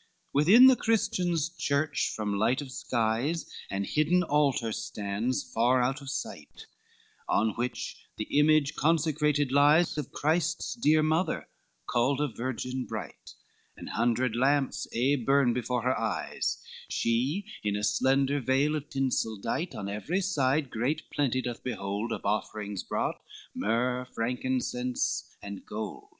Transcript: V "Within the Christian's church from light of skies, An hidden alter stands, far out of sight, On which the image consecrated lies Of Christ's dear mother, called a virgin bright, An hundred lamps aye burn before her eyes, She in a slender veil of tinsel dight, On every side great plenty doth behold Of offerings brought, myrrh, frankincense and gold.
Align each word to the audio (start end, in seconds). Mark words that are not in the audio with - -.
V 0.00 0.06
"Within 0.32 0.66
the 0.66 0.76
Christian's 0.76 1.50
church 1.50 2.10
from 2.16 2.32
light 2.38 2.62
of 2.62 2.72
skies, 2.72 3.44
An 3.70 3.84
hidden 3.84 4.22
alter 4.22 4.72
stands, 4.72 5.42
far 5.42 5.82
out 5.82 6.00
of 6.00 6.08
sight, 6.08 6.64
On 7.28 7.50
which 7.56 7.98
the 8.16 8.24
image 8.38 8.76
consecrated 8.76 9.52
lies 9.52 9.98
Of 9.98 10.10
Christ's 10.10 10.72
dear 10.72 11.02
mother, 11.02 11.48
called 11.86 12.18
a 12.22 12.28
virgin 12.32 12.86
bright, 12.86 13.34
An 13.76 13.88
hundred 13.88 14.34
lamps 14.34 14.86
aye 14.96 15.22
burn 15.22 15.52
before 15.52 15.82
her 15.82 16.00
eyes, 16.00 16.64
She 16.88 17.44
in 17.62 17.76
a 17.76 17.84
slender 17.84 18.40
veil 18.40 18.76
of 18.76 18.88
tinsel 18.88 19.36
dight, 19.36 19.74
On 19.74 19.86
every 19.86 20.22
side 20.22 20.70
great 20.70 21.10
plenty 21.12 21.42
doth 21.42 21.62
behold 21.62 22.10
Of 22.10 22.24
offerings 22.24 22.82
brought, 22.82 23.20
myrrh, 23.54 24.06
frankincense 24.06 25.36
and 25.42 25.66
gold. 25.66 26.16